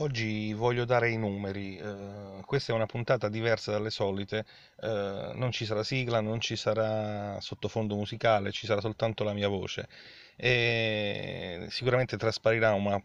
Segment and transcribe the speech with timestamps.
[0.00, 4.46] Oggi voglio dare i numeri, eh, questa è una puntata diversa dalle solite,
[4.80, 9.48] eh, non ci sarà sigla, non ci sarà sottofondo musicale, ci sarà soltanto la mia
[9.48, 9.88] voce.
[10.36, 12.98] E sicuramente trasparirà una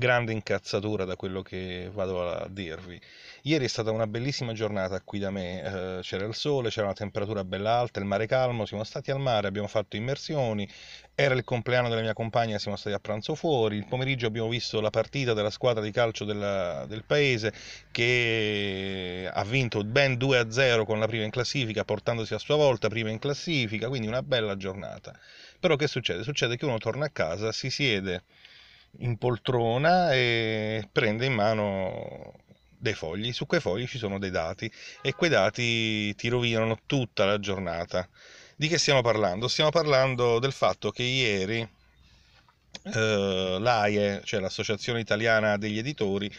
[0.00, 2.98] grande incazzatura da quello che vado a dirvi.
[3.42, 6.94] Ieri è stata una bellissima giornata qui da me, eh, c'era il sole, c'era una
[6.94, 10.66] temperatura bella alta, il mare calmo, siamo stati al mare, abbiamo fatto immersioni,
[11.14, 14.80] era il compleanno della mia compagna, siamo stati a pranzo fuori, il pomeriggio abbiamo visto
[14.80, 17.52] la partita della squadra di calcio della, del paese
[17.90, 23.10] che ha vinto ben 2-0 con la prima in classifica, portandosi a sua volta prima
[23.10, 25.14] in classifica, quindi una bella giornata.
[25.60, 26.22] Però che succede?
[26.22, 28.22] Succede che uno torna a casa, si siede
[28.98, 32.34] in poltrona e prende in mano
[32.76, 34.70] dei fogli, su quei fogli ci sono dei dati
[35.02, 38.08] e quei dati ti rovinano tutta la giornata.
[38.56, 39.48] Di che stiamo parlando?
[39.48, 41.66] Stiamo parlando del fatto che ieri
[42.82, 46.30] eh, l'AIE, cioè l'Associazione Italiana degli Editori,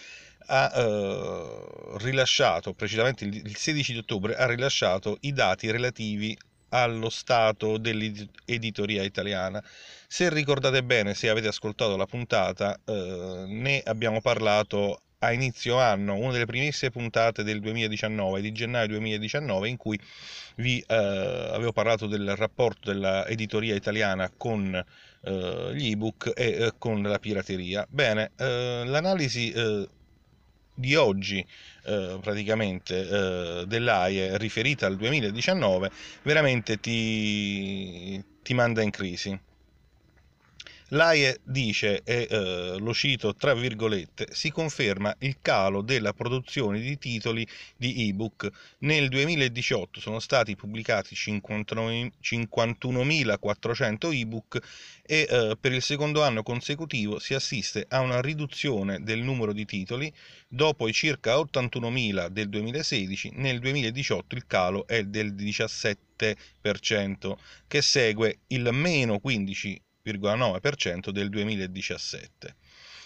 [0.48, 6.38] ha eh, rilasciato, precisamente il 16 di ottobre, ha rilasciato i dati relativi
[6.72, 9.64] allo stato dell'editoria italiana.
[10.08, 16.16] Se ricordate bene, se avete ascoltato la puntata, eh, ne abbiamo parlato a inizio anno,
[16.16, 20.00] una delle primissime puntate del 2019, di gennaio 2019, in cui
[20.56, 24.74] vi eh, avevo parlato del rapporto dell'editoria italiana con
[25.24, 27.86] eh, gli ebook e eh, con la pirateria.
[27.90, 29.88] Bene, eh, l'analisi eh,
[30.74, 31.46] di oggi
[31.86, 35.92] eh, praticamente eh, dell'AIE riferita al 2019
[36.24, 39.40] veramente ti, ti manda in crisi.
[40.94, 46.98] L'AIE dice, e eh, lo cito tra virgolette, si conferma il calo della produzione di
[46.98, 47.48] titoli
[47.78, 48.50] di ebook.
[48.80, 54.60] Nel 2018 sono stati pubblicati 51.400 ebook
[55.02, 59.64] e eh, per il secondo anno consecutivo si assiste a una riduzione del numero di
[59.64, 60.14] titoli.
[60.46, 68.40] Dopo i circa 81.000 del 2016, nel 2018 il calo è del 17%, che segue
[68.48, 72.56] il meno 15 0,9% del 2017.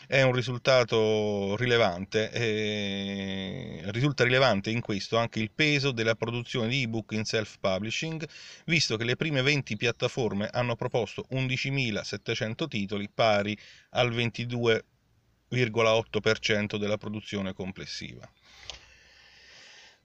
[0.07, 6.83] È un risultato rilevante, e risulta rilevante in questo anche il peso della produzione di
[6.83, 8.23] ebook in self-publishing,
[8.65, 13.57] visto che le prime 20 piattaforme hanno proposto 11.700 titoli, pari
[13.91, 18.31] al 22,8% della produzione complessiva.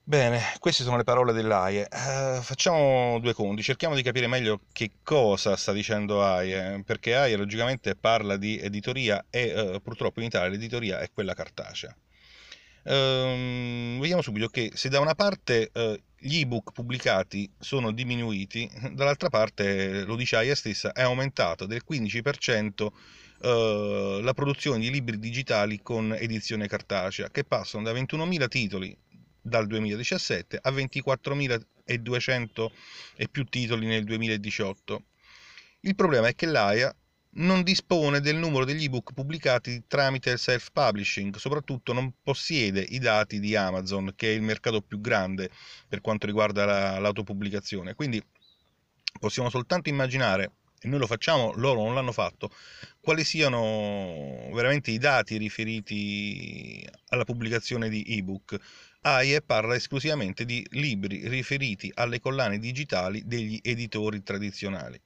[0.03, 1.87] Bene, queste sono le parole dell'AIE.
[1.91, 7.37] Uh, facciamo due conti, cerchiamo di capire meglio che cosa sta dicendo AIE, perché AIE
[7.37, 11.95] logicamente parla di editoria e uh, purtroppo in Italia l'editoria è quella cartacea.
[12.83, 19.29] Uh, vediamo subito che se da una parte uh, gli ebook pubblicati sono diminuiti, dall'altra
[19.29, 22.87] parte, lo dice AIE stessa, è aumentato del 15%
[23.41, 28.97] uh, la produzione di libri digitali con edizione cartacea, che passano da 21.000 titoli
[29.41, 32.67] dal 2017 a 24.200
[33.15, 35.03] e più titoli nel 2018.
[35.81, 36.95] Il problema è che l'AIA
[37.33, 43.39] non dispone del numero degli ebook pubblicati tramite il self-publishing, soprattutto non possiede i dati
[43.39, 45.49] di Amazon, che è il mercato più grande
[45.87, 47.93] per quanto riguarda la, l'autopubblicazione.
[47.93, 48.21] Quindi
[49.19, 50.51] possiamo soltanto immaginare,
[50.83, 52.51] e noi lo facciamo, loro non l'hanno fatto,
[52.99, 58.57] quali siano veramente i dati riferiti alla pubblicazione di ebook.
[59.01, 64.99] AIE parla esclusivamente di libri riferiti alle collane digitali degli editori tradizionali.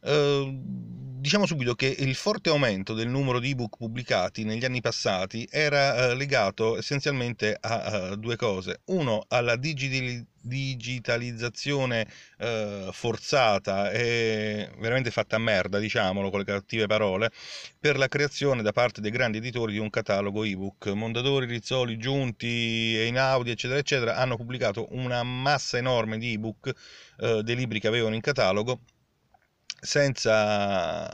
[0.00, 5.48] Uh, diciamo subito che il forte aumento del numero di ebook pubblicati negli anni passati
[5.50, 8.82] era uh, legato essenzialmente a due cose.
[8.88, 16.86] Uno, alla digitalizzazione digitalizzazione eh, forzata e veramente fatta a merda, diciamolo con le cattive
[16.86, 17.30] parole,
[17.80, 20.88] per la creazione da parte dei grandi editori di un catalogo ebook.
[20.88, 26.72] Mondadori, Rizzoli, Giunti, Einaudi, eccetera, eccetera, hanno pubblicato una massa enorme di ebook
[27.20, 28.80] eh, dei libri che avevano in catalogo
[29.84, 31.08] senza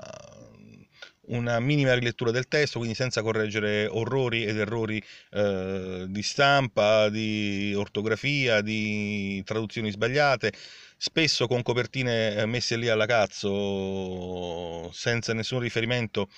[1.30, 7.72] una minima rilettura del testo, quindi senza correggere orrori ed errori eh, di stampa, di
[7.76, 10.52] ortografia, di traduzioni sbagliate,
[10.96, 16.28] spesso con copertine eh, messe lì alla cazzo, senza nessun riferimento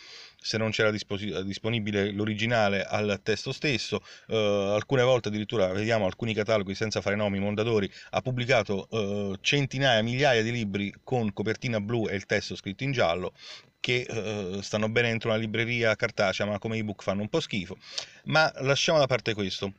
[0.43, 6.75] se non c'era disponibile l'originale al testo stesso, eh, alcune volte addirittura vediamo alcuni cataloghi
[6.75, 12.17] senza fare nomi, Mondadori ha pubblicato eh, centinaia, migliaia di libri con copertina blu e
[12.17, 13.33] il testo scritto in giallo,
[13.81, 17.77] che eh, stanno bene dentro una libreria cartacea, ma come ebook fanno un po' schifo.
[18.25, 19.73] Ma lasciamo da parte questo.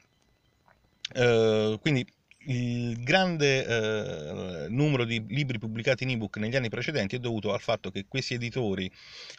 [1.14, 2.06] Eh, quindi
[2.46, 7.62] il grande eh, numero di libri pubblicati in ebook negli anni precedenti è dovuto al
[7.62, 8.92] fatto che questi editori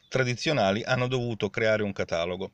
[0.08, 2.52] tradizionali hanno dovuto creare un catalogo.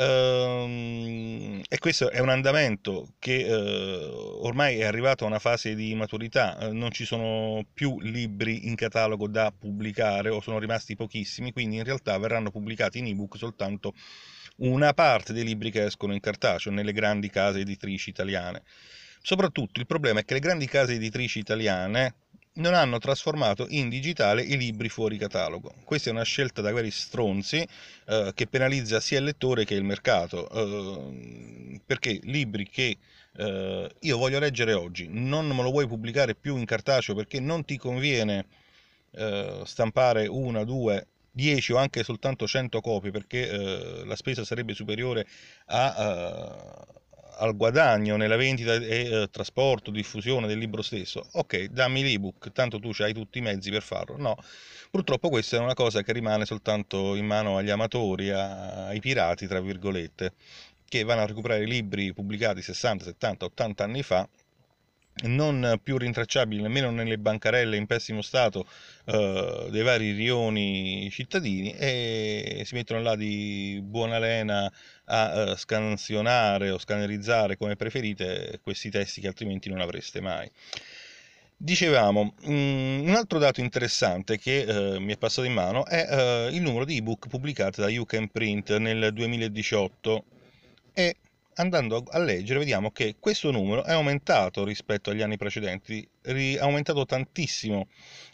[0.00, 4.04] Ehm, e questo è un andamento che eh,
[4.42, 8.76] ormai è arrivato a una fase di maturità, eh, non ci sono più libri in
[8.76, 13.92] catalogo da pubblicare o sono rimasti pochissimi, quindi in realtà verranno pubblicati in ebook soltanto
[14.58, 18.62] una parte dei libri che escono in cartaceo nelle grandi case editrici italiane.
[19.22, 22.14] Soprattutto il problema è che le grandi case editrici italiane
[22.58, 25.74] non hanno trasformato in digitale i libri fuori catalogo.
[25.84, 27.66] Questa è una scelta da veri stronzi
[28.06, 32.98] eh, che penalizza sia il lettore che il mercato, eh, perché libri che
[33.36, 37.64] eh, io voglio leggere oggi non me lo vuoi pubblicare più in cartaceo perché non
[37.64, 38.46] ti conviene
[39.12, 44.74] eh, stampare una, due, 10 o anche soltanto 100 copie perché eh, la spesa sarebbe
[44.74, 45.26] superiore
[45.66, 46.98] a, uh,
[47.38, 52.78] al guadagno nella vendita e uh, trasporto, diffusione del libro stesso, ok, dammi l'ebook, tanto
[52.78, 54.16] tu hai tutti i mezzi per farlo.
[54.16, 54.36] No,
[54.90, 59.60] purtroppo questa è una cosa che rimane soltanto in mano agli amatori, ai pirati, tra
[59.60, 60.32] virgolette,
[60.88, 64.28] che vanno a recuperare libri pubblicati 60, 70, 80 anni fa
[65.22, 68.66] non più rintracciabili nemmeno nelle bancarelle in pessimo stato
[69.06, 74.70] eh, dei vari rioni cittadini e si mettono là di buona lena
[75.06, 80.50] a eh, scansionare o scannerizzare come preferite questi testi che altrimenti non avreste mai.
[81.60, 86.54] Dicevamo, mm, un altro dato interessante che eh, mi è passato in mano è eh,
[86.54, 90.24] il numero di ebook pubblicati da You Can Print nel 2018
[90.94, 91.16] e
[91.58, 97.04] andando a leggere vediamo che questo numero è aumentato rispetto agli anni precedenti, è aumentato
[97.04, 97.88] tantissimo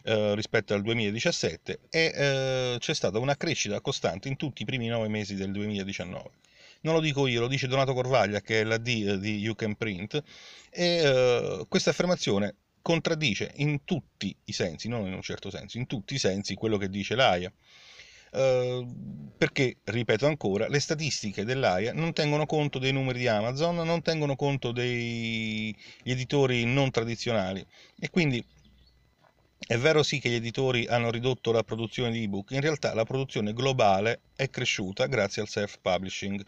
[0.05, 4.87] eh, rispetto al 2017 e eh, c'è stata una crescita costante in tutti i primi
[4.87, 6.31] nove mesi del 2019.
[6.83, 9.75] Non lo dico io, lo dice Donato Corvaglia che è la D di You Can
[9.75, 10.23] Print
[10.71, 15.87] e eh, questa affermazione contraddice in tutti i sensi, non in un certo senso, in
[15.87, 17.51] tutti i sensi quello che dice l'AIA.
[18.35, 24.03] Ehm, perché, ripeto ancora, le statistiche dell'AIA non tengono conto dei numeri di Amazon, non
[24.03, 27.65] tengono conto degli editori non tradizionali.
[27.99, 28.45] E quindi
[29.67, 33.05] è vero sì che gli editori hanno ridotto la produzione di ebook, in realtà la
[33.05, 36.43] produzione globale è cresciuta grazie al self-publishing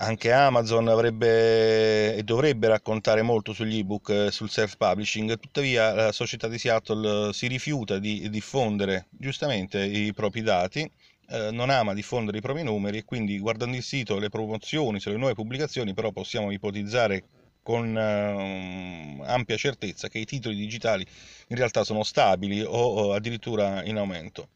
[0.00, 6.48] anche Amazon avrebbe e dovrebbe raccontare molto sugli ebook e sul self-publishing, tuttavia la società
[6.48, 10.90] di Seattle si rifiuta di diffondere giustamente i propri dati,
[11.28, 15.16] eh, non ama diffondere i propri numeri e quindi guardando il sito, le promozioni sulle
[15.16, 17.24] nuove pubblicazioni, però possiamo ipotizzare
[17.62, 21.06] con uh, ampia certezza che i titoli digitali
[21.48, 24.48] in realtà sono stabili o, o addirittura in aumento.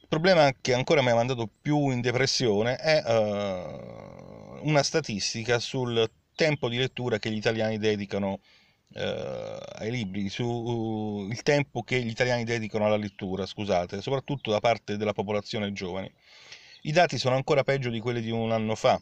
[0.00, 6.10] Il problema che ancora mi ha mandato più in depressione è uh, una statistica sul
[6.34, 8.40] tempo di lettura che gli italiani dedicano
[8.94, 14.60] eh, ai libri, sul uh, tempo che gli italiani dedicano alla lettura, scusate, soprattutto da
[14.60, 16.12] parte della popolazione giovane.
[16.82, 19.00] I dati sono ancora peggio di quelli di un anno fa.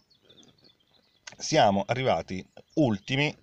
[1.37, 3.35] Siamo arrivati ultimi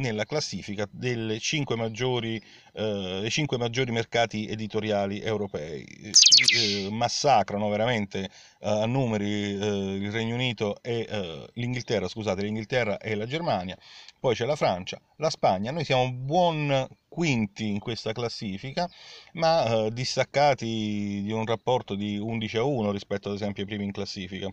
[0.00, 2.42] nella classifica delle 5 maggiori,
[2.72, 5.84] eh, 5 maggiori mercati editoriali europei.
[5.84, 12.98] Eh, massacrano veramente eh, a numeri eh, il Regno Unito e eh, l'Inghilterra, scusate, l'Inghilterra
[12.98, 13.76] e la Germania,
[14.18, 18.88] poi c'è la Francia, la Spagna, noi siamo buon quinti in questa classifica,
[19.34, 23.84] ma eh, distaccati di un rapporto di 11 a 1 rispetto ad esempio ai primi
[23.84, 24.48] in classifica.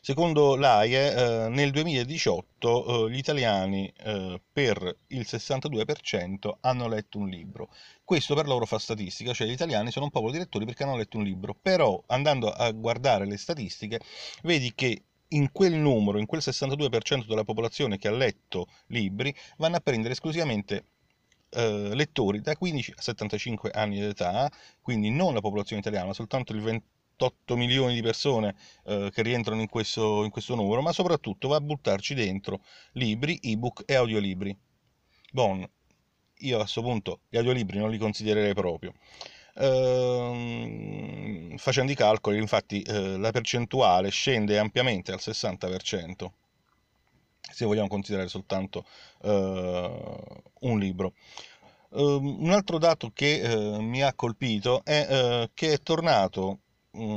[0.00, 7.28] Secondo l'AIE eh, nel 2018 eh, gli italiani eh, per il 62% hanno letto un
[7.28, 7.70] libro.
[8.04, 10.96] Questo per loro fa statistica, cioè gli italiani sono un popolo di lettori perché hanno
[10.96, 14.00] letto un libro, però andando a guardare le statistiche
[14.42, 15.02] vedi che
[15.32, 20.14] in quel numero, in quel 62% della popolazione che ha letto libri, vanno a prendere
[20.14, 20.84] esclusivamente
[21.50, 24.50] eh, lettori da 15 a 75 anni di età,
[24.80, 26.86] quindi non la popolazione italiana, ma soltanto il 20
[27.26, 31.56] 8 milioni di persone eh, che rientrano in questo, in questo numero, ma soprattutto va
[31.56, 34.56] a buttarci dentro libri, ebook e audiolibri.
[35.32, 35.68] Bon,
[36.38, 38.94] io a questo punto gli audiolibri non li considererei proprio.
[39.60, 46.32] Ehm, facendo i calcoli, infatti, eh, la percentuale scende ampiamente al 60%,
[47.40, 48.84] se vogliamo considerare soltanto
[49.22, 50.16] eh,
[50.60, 51.14] un libro.
[51.90, 56.58] Uh, un altro dato che uh, mi ha colpito è uh, che è tornato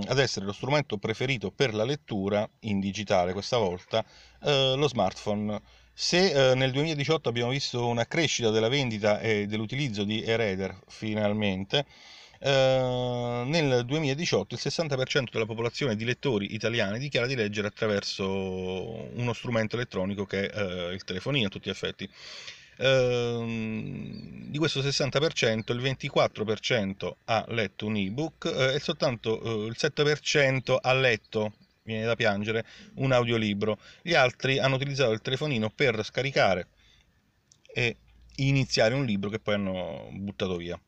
[0.08, 4.04] ad essere lo strumento preferito per la lettura in digitale questa volta
[4.44, 5.62] eh, lo smartphone.
[5.94, 11.86] Se eh, nel 2018 abbiamo visto una crescita della vendita e dell'utilizzo di e-reader finalmente,
[12.40, 19.34] eh, nel 2018 il 60% della popolazione di lettori italiani dichiara di leggere attraverso uno
[19.34, 22.10] strumento elettronico che è eh, il telefonino a tutti gli effetti.
[22.78, 24.11] Di
[24.62, 30.94] questo 60% il 24% ha letto un ebook eh, e soltanto eh, il 7% ha
[30.94, 32.64] letto viene da piangere,
[32.98, 33.80] un audiolibro.
[34.04, 36.68] Gli altri hanno utilizzato il telefonino per scaricare
[37.74, 37.98] e
[38.36, 40.80] iniziare un libro che poi hanno buttato via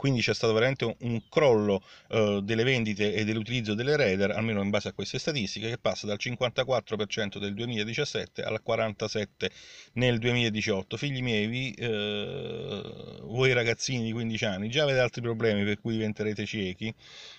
[0.00, 4.70] quindi c'è stato veramente un crollo eh, delle vendite e dell'utilizzo delle Raider, almeno in
[4.70, 9.50] base a queste statistiche, che passa dal 54% del 2017 al 47%
[9.92, 10.96] nel 2018.
[10.96, 12.82] Figli miei, vi, eh,
[13.24, 16.94] voi ragazzini di 15 anni, già avete altri problemi per cui diventerete ciechi.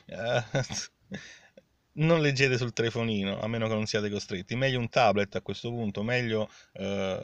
[0.06, 0.44] Eh,
[1.94, 4.56] non leggete sul telefonino, a meno che non siate costretti.
[4.56, 7.20] Meglio un tablet a questo punto, meglio eh,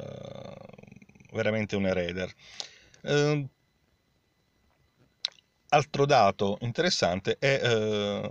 [1.32, 2.34] veramente un e-reader.
[5.70, 8.30] Altro dato interessante è eh,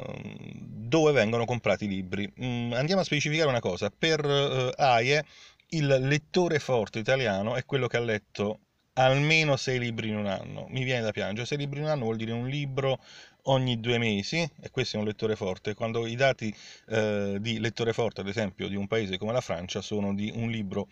[0.48, 2.32] dove vengono comprati i libri.
[2.42, 3.90] Mm, andiamo a specificare una cosa.
[3.90, 5.24] Per eh, AIE
[5.70, 8.60] il lettore forte italiano è quello che ha letto
[8.94, 10.66] almeno sei libri in un anno.
[10.70, 11.46] Mi viene da piangere.
[11.46, 13.00] Sei libri in un anno vuol dire un libro
[13.48, 15.74] ogni due mesi, e questo è un lettore forte.
[15.74, 16.54] Quando i dati
[16.88, 20.50] eh, di lettore forte, ad esempio, di un paese come la Francia sono di un
[20.50, 20.88] libro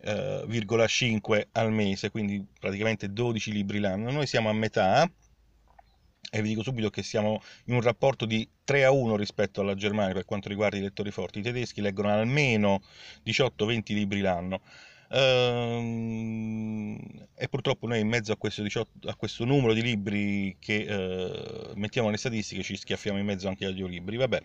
[0.00, 4.10] eh, virgola 5 al mese, quindi praticamente 12 libri l'anno.
[4.10, 5.08] Noi siamo a metà
[6.34, 9.76] e vi dico subito che siamo in un rapporto di 3 a 1 rispetto alla
[9.76, 11.38] Germania per quanto riguarda i lettori forti.
[11.38, 12.82] I tedeschi leggono almeno
[13.24, 14.60] 18-20 libri l'anno.
[15.12, 16.98] Ehm,
[17.36, 21.70] e purtroppo noi in mezzo a questo, 18, a questo numero di libri che uh,
[21.76, 24.16] mettiamo nelle statistiche ci schiaffiamo in mezzo anche agli audiolibri.
[24.16, 24.40] Vabbè,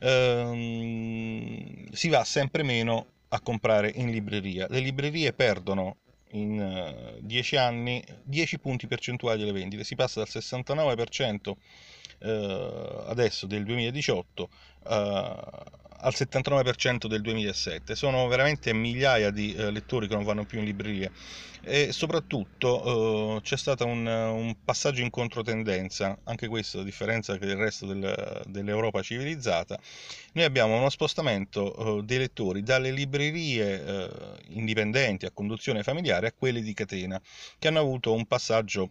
[0.00, 4.66] uh, si va sempre meno a comprare in libreria.
[4.68, 5.98] Le librerie perdono
[6.32, 13.46] in 10 uh, anni 10 punti percentuali delle vendite, si passa dal 69% uh, adesso
[13.46, 17.94] del 2018 uh, al 79% del 2007.
[17.94, 21.10] Sono veramente migliaia di eh, lettori che non vanno più in librerie
[21.62, 27.56] e soprattutto eh, c'è stato un, un, passaggio in controtendenza, anche questo a differenza del
[27.56, 29.78] resto del, dell'Europa civilizzata.
[30.32, 34.10] Noi abbiamo uno spostamento eh, dei lettori dalle librerie eh,
[34.48, 37.20] indipendenti a conduzione familiare a quelle di catena,
[37.58, 38.90] che hanno avuto un passaggio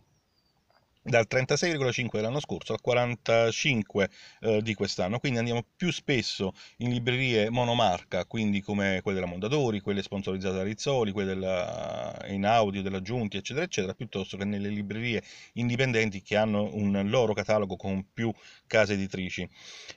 [1.08, 4.10] dal 36,5 dell'anno scorso al 45
[4.42, 9.80] eh, di quest'anno, quindi andiamo più spesso in librerie monomarca, quindi come quelle della Mondadori,
[9.80, 14.68] quelle sponsorizzate da Rizzoli, quelle della, in audio della Giunti, eccetera, eccetera, piuttosto che nelle
[14.68, 15.24] librerie
[15.54, 18.32] indipendenti che hanno un loro catalogo con più
[18.68, 19.48] case editrici.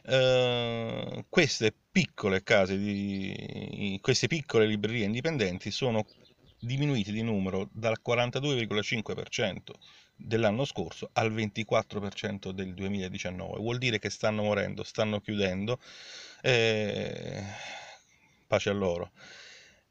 [0.07, 6.07] Eh, queste piccole case di, queste piccole librerie indipendenti sono
[6.61, 9.59] diminuite di numero dal 42,5%
[10.23, 13.59] dell'anno scorso al 24% del 2019.
[13.59, 15.79] Vuol dire che stanno morendo, stanno chiudendo.
[16.43, 17.43] Eh,
[18.47, 19.11] pace a loro.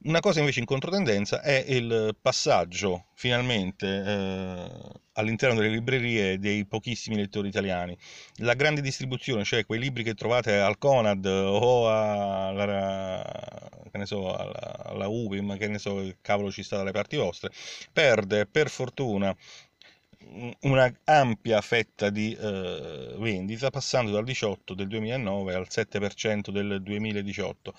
[0.01, 4.69] Una cosa invece in controtendenza è il passaggio finalmente eh,
[5.13, 7.97] all'interno delle librerie dei pochissimi lettori italiani.
[8.35, 14.85] La grande distribuzione, cioè quei libri che trovate al Conad o alla, che so, alla,
[14.85, 17.51] alla UBIM, che ne so che cavolo ci sta dalle parti vostre,
[17.91, 19.35] perde per fortuna
[20.61, 27.73] una ampia fetta di eh, vendita passando dal 18 del 2009 al 7% del 2018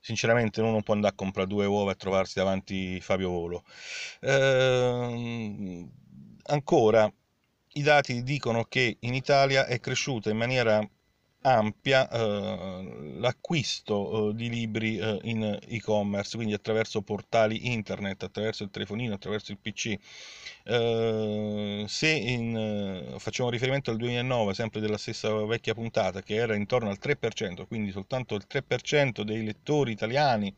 [0.00, 3.64] sinceramente uno può andare a comprare due uova e trovarsi davanti Fabio Volo.
[4.20, 5.86] Eh,
[6.44, 7.12] ancora
[7.72, 10.88] i dati dicono che in Italia è cresciuta in maniera
[11.42, 18.70] ampia eh, l'acquisto eh, di libri eh, in e-commerce, quindi attraverso portali internet, attraverso il
[18.70, 19.96] telefonino, attraverso il PC.
[20.64, 26.54] Eh, se in, eh, facciamo riferimento al 2009, sempre della stessa vecchia puntata, che era
[26.54, 30.54] intorno al 3%, quindi soltanto il 3% dei lettori italiani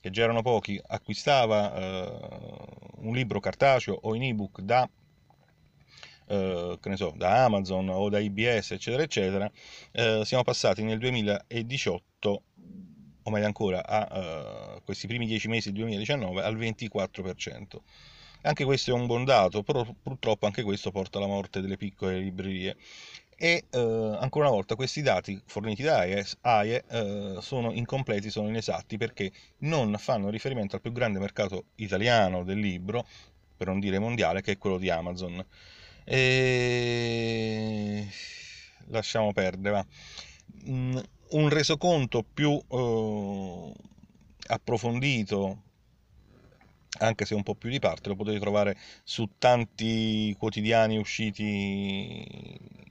[0.00, 2.18] che già erano pochi, acquistava eh,
[2.98, 4.88] un libro cartaceo o in ebook da
[6.28, 9.50] eh, che ne so, da Amazon o da IBS, eccetera, eccetera,
[9.92, 12.42] eh, siamo passati nel 2018
[13.28, 17.76] o meglio ancora a uh, questi primi dieci mesi del 2019 al 24%.
[18.42, 22.18] Anche questo è un buon dato, però purtroppo anche questo porta alla morte delle piccole
[22.18, 22.76] librerie.
[23.40, 23.78] E eh,
[24.18, 25.98] ancora una volta questi dati forniti da
[26.40, 32.42] AIE eh, sono incompleti, sono inesatti perché non fanno riferimento al più grande mercato italiano
[32.42, 33.06] del libro,
[33.56, 35.44] per non dire mondiale, che è quello di Amazon.
[36.10, 38.06] E...
[38.86, 39.74] Lasciamo perdere.
[39.74, 39.86] Va.
[40.70, 40.98] Mm,
[41.30, 43.72] un resoconto più eh,
[44.46, 45.62] approfondito,
[47.00, 52.24] anche se un po' più di parte, lo potete trovare su tanti quotidiani usciti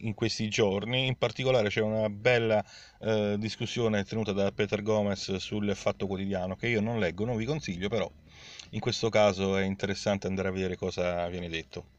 [0.02, 1.08] in questi giorni.
[1.08, 2.64] In particolare c'è una bella
[3.00, 7.46] eh, discussione tenuta da Peter Gomez sul Fatto Quotidiano che io non leggo, non vi
[7.46, 8.10] consiglio, però
[8.72, 11.97] in questo caso è interessante andare a vedere cosa viene detto.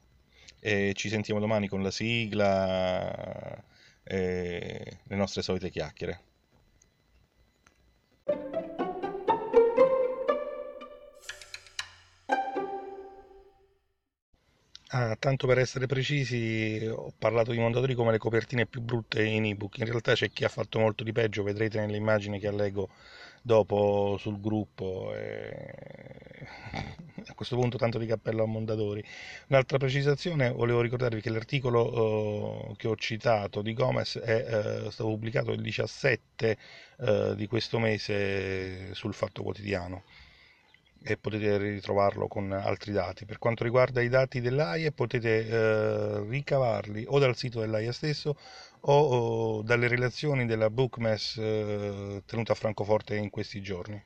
[0.60, 3.62] E ci sentiamo domani con la sigla
[4.02, 6.20] e le nostre solite chiacchiere.
[14.90, 19.44] Ah, tanto per essere precisi, ho parlato di Mondadori come le copertine più brutte in
[19.44, 19.76] ebook.
[19.78, 22.88] In realtà c'è chi ha fatto molto di peggio, vedrete nelle immagini che allego
[23.42, 25.14] dopo sul gruppo.
[25.14, 26.47] E...
[27.38, 29.00] Questo punto tanto di cappello a Mondadori.
[29.46, 35.08] Un'altra precisazione, volevo ricordarvi che l'articolo eh, che ho citato di Gomez è eh, stato
[35.10, 36.58] pubblicato il 17
[36.98, 40.02] eh, di questo mese sul Fatto Quotidiano
[41.00, 43.24] e potete ritrovarlo con altri dati.
[43.24, 48.36] Per quanto riguarda i dati dell'AIE potete eh, ricavarli o dal sito dell'AIE stesso
[48.80, 54.02] o, o dalle relazioni della Bookmess eh, tenuta a Francoforte in questi giorni.